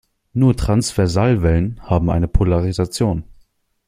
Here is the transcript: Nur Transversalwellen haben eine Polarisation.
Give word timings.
Nur 0.33 0.57
Transversalwellen 0.57 1.79
haben 1.87 2.09
eine 2.09 2.27
Polarisation. 2.27 3.23